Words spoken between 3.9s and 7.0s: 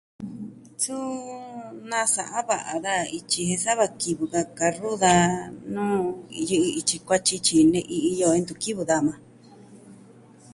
kivɨ da karru da nuu yɨ'ɨ ityi